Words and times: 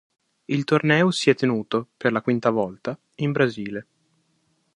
Il 0.45 0.63
torneo 0.63 1.11
si 1.11 1.29
è 1.29 1.35
tenuto, 1.35 1.89
per 1.95 2.11
la 2.11 2.23
quinta 2.23 2.49
volta, 2.49 2.97
in 3.17 3.31
Brasile. 3.31 3.87